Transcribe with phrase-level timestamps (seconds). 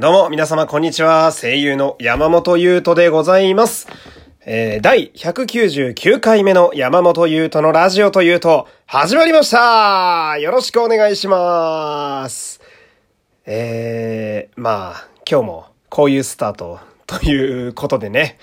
[0.00, 1.32] どうも、皆様、こんにちは。
[1.32, 3.88] 声優の山本優斗でございます。
[4.46, 12.60] えー、第199回目の山本優斗のラジオというと、始まりましたよろしくお願いします。
[13.44, 16.78] えー、まあ、今日もこういうスタート
[17.08, 18.38] ということでね、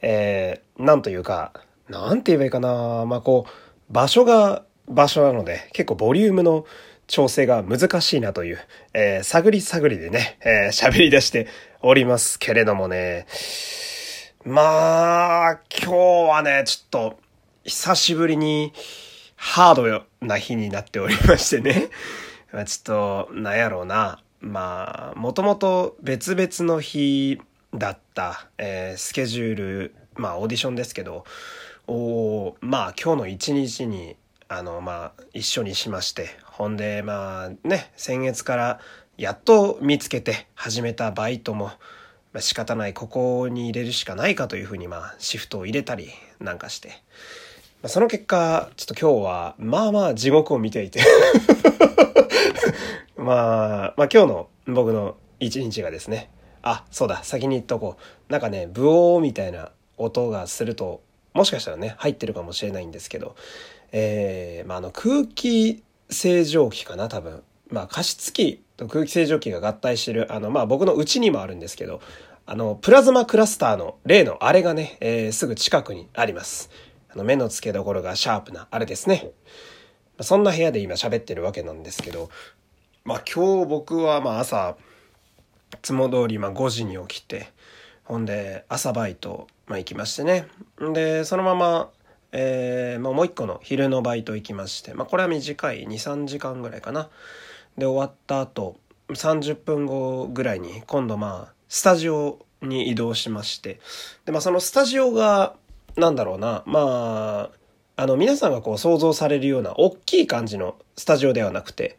[0.00, 1.52] えー、なんというか、
[1.90, 6.64] なんて言えばいいかなまあこう、場所が場所なので、結構ボリュームの
[7.10, 8.58] 調整が難しいなという、
[8.94, 11.48] えー、探り探りでね、えー、喋り出して
[11.82, 13.26] おりますけれどもね。
[14.44, 17.18] まあ、今日はね、ちょっと、
[17.64, 18.72] 久しぶりに、
[19.34, 21.88] ハードな日になっておりましてね。
[22.52, 24.22] ま、ちょっと、なんやろうな。
[24.40, 27.40] まあ、もともと別々の日
[27.74, 31.24] だった、えー、スケジュール、まあ、オーディションですけど、
[31.88, 34.16] おまあ、今日の一日に、
[34.52, 38.80] あの、まあ、一緒にしまして、ほんで、まあね、先月から
[39.16, 46.08] やっと見つけて始めたバイトも、まあ、仕方ない、ここに入れるしかないかというふうに、まあ、シフトを入れたり
[46.40, 46.94] なんかして、ま
[47.84, 51.00] あ、その結果、ちょっと今日は、まあまあ地獄を見ていて
[53.16, 56.28] まあ、まあ今日の僕の一日がですね、
[56.62, 57.98] あ、そうだ、先に言っとこ
[58.28, 58.32] う。
[58.32, 61.02] なんかね、ブオーみたいな音がすると、
[61.34, 63.36] もしかしたらね、入ってるかもしれないんですけど、
[63.92, 67.42] えー、まあ、あの空気清浄機かな、多分。
[67.70, 72.00] まあ、加湿器と空気清浄機が合体してる、あの、まあ、僕の家にもあるんですけど、
[72.46, 76.70] あの、プラズマクラスターの例のあれがね、えー、すぐ近くにあります。
[77.08, 79.30] あの、目の付けどころがシャープなあれですね。
[80.20, 82.28] そんな部屋で今喋ってるわけなんですけど、
[83.04, 84.76] まあ、今日僕はまあ朝、
[85.74, 87.52] いつも通りま5時に起きて、
[88.04, 90.48] ほんで朝バイト、ま、行きましてね。
[90.92, 91.90] で、そのまま、
[92.32, 97.08] えー、まあ、もう一個の昼のバイト行きまして、まあ、これは短い2、3時間ぐらいかな。
[97.76, 98.78] で、終わった後、
[99.08, 103.80] 30分後ぐらいに、今度まあ、スタジオに移動しまして、
[104.24, 105.54] で、まあ、そのスタジオが、
[105.96, 107.59] なんだろうな、まあ、
[108.00, 111.98] あの、皆さんがこう想像されるような大きい感じのスタジオではなくて、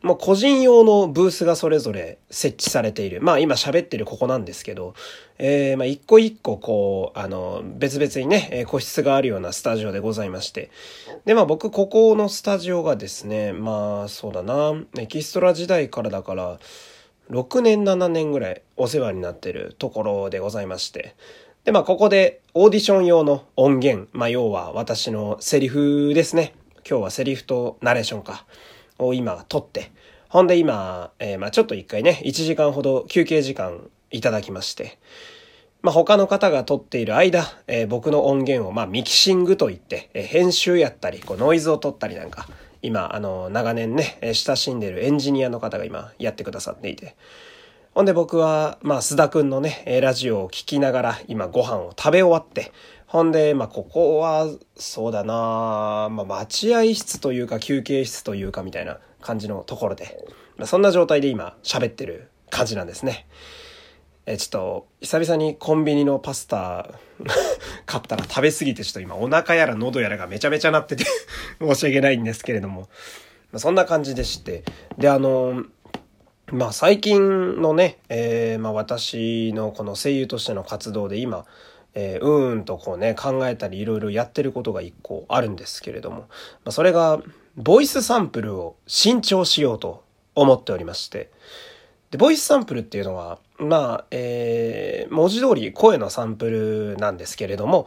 [0.00, 3.20] もう個人用のブースがそれぞれ設置されている。
[3.20, 4.94] まあ今喋ってるここなんですけど、
[5.38, 10.70] えー、まあ一個一個こう、あの、別々にね、個室があるようなスタジオでございまして。
[11.26, 16.58] で、まあ僕ここのスタジオがですね、まあそうだな、エキストラ時代からだから、
[17.30, 21.14] 6年7年ぐらいお世話になってるところでございまして。
[21.64, 26.54] で、まあここでオーディション用の音源、まあ要は私のセリフですね。
[26.78, 28.44] 今日はセリフとナレーションか。
[28.98, 29.92] を今撮って、
[30.28, 34.98] ほんで今、えー、まあちょっと一回ね、1時間ほど休憩時間いただきまして、
[35.82, 42.48] まあ他の方が撮っている間、えー、僕の音源をまあミキシングといって、えー、編集やったり、こうノイズを取ったりなんか、
[42.82, 47.14] 今、あの、長年ね、親しんでるエンジニアの方が今やってくださっていて、
[47.94, 52.72] ほんで僕は、まあ須田くんのね、ラジオを聞きながら今ご飯を食べ終わって、
[53.06, 60.24] ほんで、まあ、ここは、そうだなまあ、待合室というか休憩室というかみたいな感じのところで、
[60.56, 63.26] まあ、そんな状態で今喋ってる感じなんですね。
[64.24, 66.88] え、ちょっと、久々にコンビニのパスタ
[67.84, 71.04] 買ったら食べ過ぎてちょっと今お腹やら喉やらがめちゃめちゃなってて
[71.60, 72.88] 申し訳ないんですけれども、
[73.50, 74.64] まあ、そんな感じでして、
[74.96, 75.64] で、あの、
[76.52, 81.46] まあ最近のね、えー、まあ私のこの声優としての活動で今、
[81.94, 86.26] えー、うーんとこうね、考えたりいろいろやってることが一個あるんですけれども、ま
[86.66, 87.22] あ、それが、
[87.56, 90.04] ボイスサンプルを新調しようと
[90.34, 91.30] 思っておりまして、
[92.10, 97.86] で、ボイスサンプルっていうのは、まあ、えー、文字通り声のサンプルなんですけれども、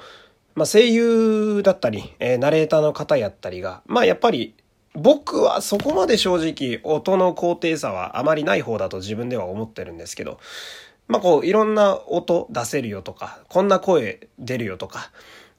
[0.56, 4.56] まあ、声優だったり、えー、ナレーターの方やったりが、まあ、やっぱり、
[4.96, 10.40] 僕はそこまで正直音の高低差はあまりない方だと自分では思ってるんですけど、
[11.08, 15.12] まあこういろんな音出せるよとか、こんな声出るよとか、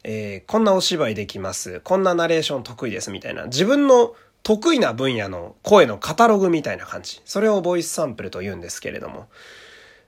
[0.04, 7.20] えー、こんなお芝居できます、こんなナレーション得意ですみたいな、自分の得意な分野の声のカタログみたいな感じ。
[7.24, 9.26] それをボイスサンプルと言うんですけれども。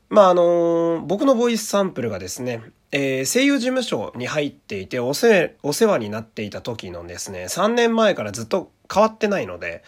[0.08, 2.62] まああの、僕のボイスサンプルがですね、
[2.92, 9.82] えー、声優事務所に入っていておせ、お世話になっていた時のですね、3年前からずっと変わってないので、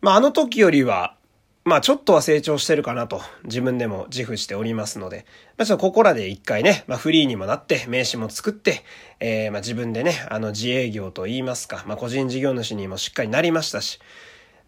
[0.00, 1.16] まああの時よりは、
[1.64, 5.26] まあちょっとは成長してるかなと自分でも自負しておりますので、
[5.58, 8.84] まあちょっとここらで一回ね、まあフリーにもなって名刺も作って、
[9.18, 13.98] えー、まあ自分でね、あの自営業と言いますか、まあ個人事業主にもしっかりなりましたし、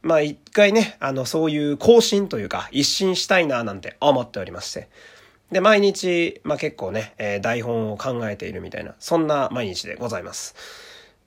[0.05, 4.89] まあ一回ね、あのそういう更新というか一新したいななんて思っておりまして、
[5.51, 10.55] で、毎日、まあ結構ね、えー、台本を考えているみたいな、そんな毎日でございます。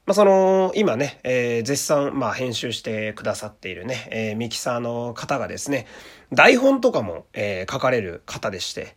[0.05, 5.85] まあ、その、今ね、えー、絶賛、まあ、編集してくださっているね、えー、ミキサーの方がですね、
[6.31, 8.95] 台本とかも、えー、書かれる方でして、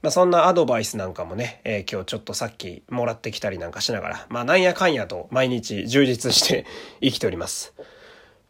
[0.00, 6.64] まあ、そんなアドバイスなんかもね、えー、今日ちょっとさっきもらってきたりなんかしながら、まあ、なんやかんやと毎日充実して
[7.02, 7.74] 生きております。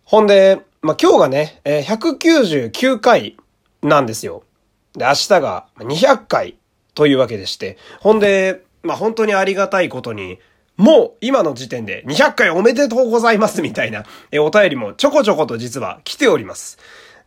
[0.06, 3.36] ほんで、まあ、今日がね、えー、199回
[3.82, 4.44] なんですよ。
[4.92, 6.56] で、明日が200回
[6.94, 10.38] というわけでして、ほんで、まあ、本当にありがたいことに、
[10.76, 16.78] もう今の時点で200回おめでとうございますみたいな、えお便りもちょこちょこと実は来ております。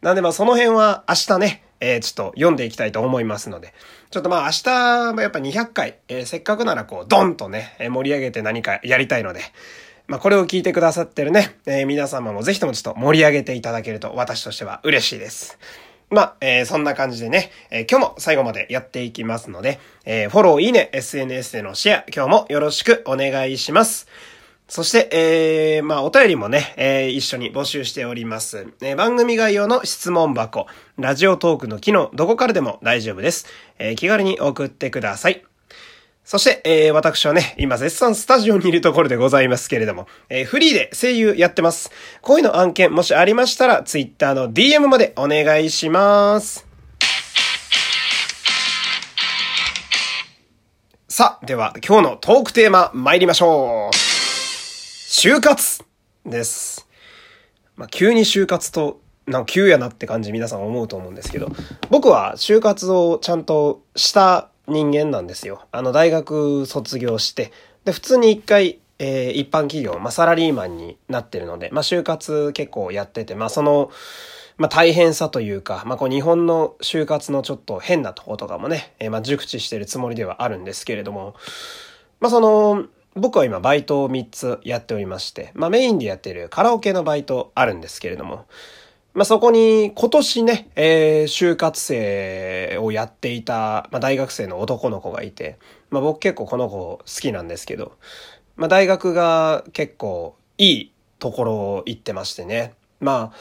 [0.02, 3.74] なんでまその辺は明日ね、えー、ちょっと読んでいきたいと思いますので、
[4.10, 9.42] ちょっとま明日もやっぱ200回、えー、せっかくならこうドンとね、盛り上げて何かやりたいので、
[10.10, 15.60] まあこれを聞いてくださってるね、えー、皆様もぜひともちょっと盛り上げていただけると私としては嬉しいです。
[16.10, 24.08] まあ、えー、そんな感じでね、えー、今日も最後までやっていきますので、えー、フォロー、いいね、SNS でのシェア、今日もよろしくお願いします。
[24.68, 28.66] そして、えー、まあ、お便りもね、えー、一緒に募集しております。
[28.82, 30.66] えー、番組概要の質問箱、
[30.98, 33.46] ラジオトークの機能、どこからでも大丈夫です。
[33.78, 35.49] えー、気軽に送ってください。
[36.30, 41.90] そして、えー、私はね、今絶賛スタジオにいるところでございますけれども、えー、フリーで声優やってます。
[42.22, 46.68] こういうの案件もしありましたら、Twitter の DM までお願いします。
[51.08, 53.96] さあ、では今日のトークテーマ参りましょう。
[53.96, 55.84] 就活
[56.28, 56.88] です。
[57.76, 61.52] まあ、急に就活と、なんか急やなって感じ皆さん思うと思うんですけど、
[61.90, 65.66] 僕は就活をちゃんとした人間なんですよ。
[65.72, 67.52] あの、大学卒業して、
[67.86, 73.92] で、普通に一回、えー、一般企業、まあ、サラリーマンになってるので、まあ、就活結構やってて、まあ、その、
[74.58, 81.36] まあ、大変さというか、まあ、こう、日本の就活のちょっと変なとことかもね、えー、まあ、熟知してるつもりではあるんですけれども、
[82.20, 82.86] まあ、その、
[83.16, 88.46] 僕は今バイトを3つやっておりまして、まあ、メインでやってるカラオケのバイトあるんですけれども、
[89.20, 97.98] まあ、そこに今年ね、えー、就活生をやっていた、まあ、大学生の男の子がいて、まあ、僕結構この子好きなんですけど、
[98.56, 102.76] まあ、大学が結構いいところを行ってましてね。
[103.02, 103.38] まあ、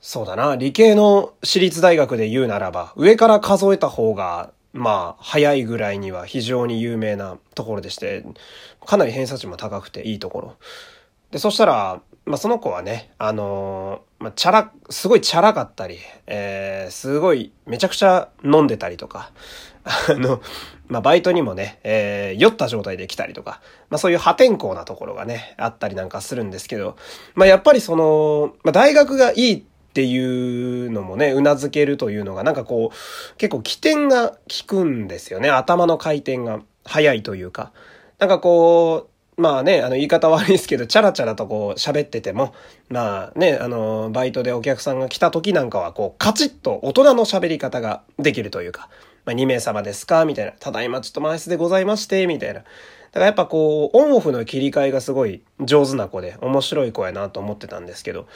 [0.00, 8.24] そうだな、理系の私立大学で言うならば、上から数えた方が、まあ、早いぐらいには非常に有名なところでして、
[8.84, 10.56] かなり偏差値も高くていいところ。
[11.30, 15.98] で、そしたら、まあ、その子はね、あのー、まあ、チャラ、すごいチャラかったり、
[16.28, 19.32] えー、すごいめちゃくちゃ飲んでたりとか、
[19.84, 20.40] あの、
[20.86, 23.60] まあ、バイトにもね、えー、酔った状態で来たりとか、
[23.90, 26.96] まあ、そういう破天荒なところがね、あったりなんかするんですけど、
[27.34, 34.36] まあ、やっぱりその、まあ、大学がいいっていうのもね、頷けるというのが、なんかこう、結構起点が効
[34.68, 35.50] くんですよね。
[35.50, 37.72] 頭の回転が早いというか。
[38.20, 42.54] なんかこう、まあね、あの言い方悪いですけど、チャラチャラとこう喋ってても、
[42.90, 48.90] まあね、あの、バイトでお客さんが来た時なんかは、こう、カチッと大人の喋り方ができるというか、
[49.24, 50.52] まあ2名様ですかみたいな。
[50.52, 52.54] ただいまちょっと満室でございまして、みたいな。
[52.54, 58.26] だからやっぱこう、オンオフの切り替えがすごい上手な子で、面白い子やなと思ってたんですけど、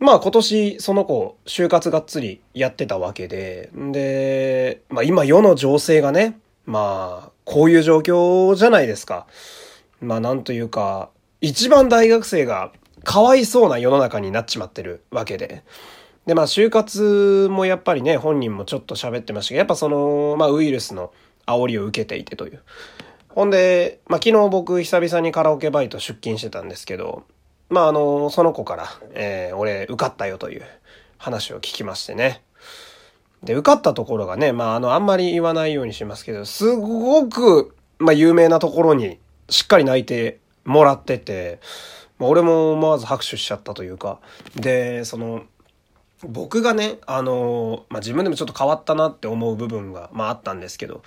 [0.00, 9.26] まあ今年その子、就活がっつりやってたわけで、で、まあ今世の情勢がね、まあ、こういう状況じゃないですか。
[10.00, 11.10] まあなんというか、
[11.40, 12.72] 一番大学生が
[13.04, 15.64] かわいそうな世の中になっちまってるわけで。
[16.26, 21.12] で、まあ就活もやっぱりね、本人もちょっと喋ってましたけど、やっぱその、まあウイルスの
[21.46, 22.62] 煽りを受けていてという。
[23.28, 27.24] ほんで、まあ昨日僕久々にカラオケバイト出勤してたんですけど、
[27.68, 30.62] まああの、その子から、えー、俺受かったよという
[31.18, 32.42] 話を聞きましてね。
[33.42, 39.18] で、受かったところがね、まああの、あんまり言わないようにしますけど、すごく、まあ有名なところに
[39.50, 41.60] しっかり泣いてもらってて、
[42.18, 44.20] まあ、俺も思わず拍手しちゃったというか、
[44.56, 45.42] で、その、
[46.22, 51.02] 僕がね、あの、まあ、自分でもちょっと変わったなって思う部分が、まあ、あったんですけど、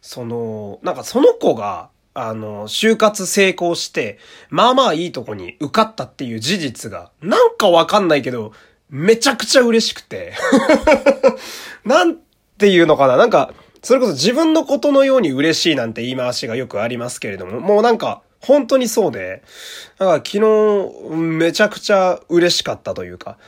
[0.00, 8.52] その、なんかその子が、あの、就活成功して、まあまあいいとこに受かったっていう事実が、なんかわかんないけど、
[8.88, 10.32] めちゃくちゃ嬉しくて。
[11.84, 12.16] なん
[12.56, 13.52] ていうのかななんか、
[13.82, 19.42] それこそ自分のことのように嬉しいなんて言い回しがよくありますけれども、もうなんか、本当にそうで、
[19.98, 23.38] だから昨日、めちゃくちゃ嬉しかったというか、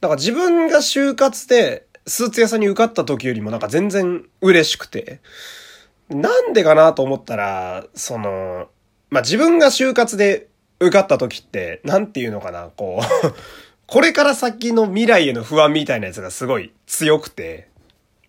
[0.00, 5.20] だから自分が就活で、スーツ屋さんに受かった時よりもなんか全然嬉しくて、
[6.10, 8.68] なんでかなと思ったら、その、
[9.10, 10.48] まあ、自分が就活で
[10.80, 13.34] 受かった時って、なんていうのかな、こう
[13.86, 17.68] これから先の未来への不安みたいなやつがすごい強くて、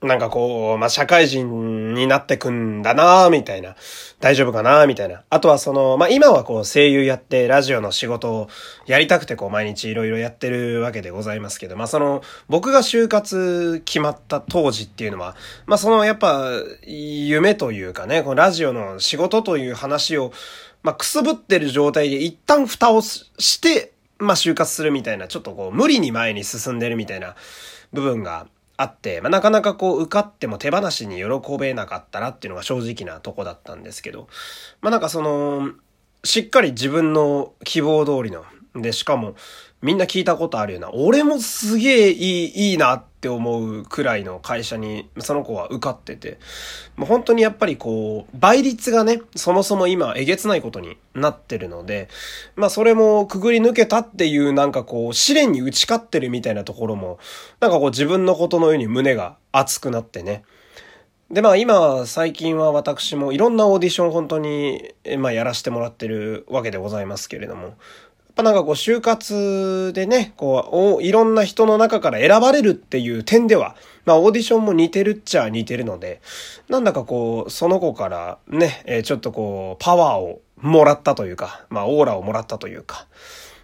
[0.05, 3.75] なんかこう、まあ、社会人になってくんだなみたいな。
[4.19, 5.23] 大丈夫かなみたいな。
[5.29, 8.49] あとはその、まあ、今はこう声優やってラジオの仕事を
[8.85, 15.35] やりたくてこう毎日いろいろやってるわけでございますけど、まあ、その、僕が就活決まった当時っていうのは、
[15.65, 16.49] まあ、そのやっぱ、
[16.85, 20.31] 夢というかね、このラジオの仕事という話を、
[20.83, 27.35] まあ、くすぶってる状態で一旦蓋をして、まあ、就活するみたいな、ちょっとこう、無理に前に進んでるみたいな
[27.91, 34.27] 部分があって、まあ、なかなかこう受かっても手放しに喜べなかったなっていうのが正直なとこだったんですけど、
[34.81, 35.71] まあ、なんかその、
[36.23, 39.35] しっかり自分の希望通りの、で、しかも、
[39.81, 46.39] みんな聞いたことあるような、俺もすげえいい、いいなって思うくらいの会社に、その子は受かってて、
[46.95, 52.09] もう本当にやっぱりこう、倍率がね、そもそも今えげつないことになってるので、
[52.55, 57.19] まあそれもくぐり抜けたっていうなんかこう、試練に打ち勝ってるみたいなところも、
[57.59, 60.43] なんかこう自分のことのように胸が熱くなってね、
[61.31, 67.73] で、まあ今、最近は私もいろんなオーディション本当に、まあやらせてもらってるわけでございますけれども、
[68.35, 73.75] ぱなんかこう就活でね、こう、いろんな人の中から選ばれるっていう点では、
[74.05, 76.21] まあオーディションも似てるっちゃ似てるので、
[76.69, 83.07] なんだかこう、その子からね、えー、ちょっとこう、パワーをもらったというか、まあオーラをもらったというか、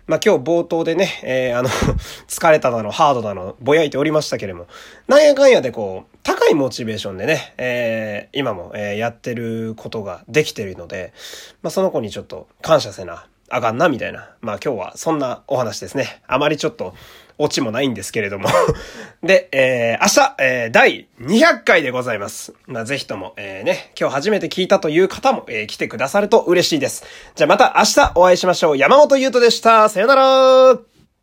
[0.07, 1.69] まあ今日冒頭でね、えー、あの
[2.27, 4.67] 疲れただの、ハードだの、ぼやいておりましたけれども、
[5.07, 11.13] なんやかんやでこう、高いモチベーションでね、えー、今も、えー、やってることができてるので、
[11.61, 14.29] まあその子にちょっと感謝せな、あかんな、みたいな。
[14.41, 16.21] まあ今日はそんなお話ですね。
[16.27, 16.93] あまりちょっと、
[17.41, 18.47] オチもないんですけれども
[19.23, 22.53] で、えー、明日、えー、第200回でございます。
[22.67, 27.03] まあ、ぜひとも、えー、ね、今日初めて聞いたという方も、えー、来てくださると嬉しいです。
[27.35, 28.77] じゃあまた明日お会いしましょう。
[28.77, 29.89] 山本優斗でした。
[29.89, 30.90] さよなら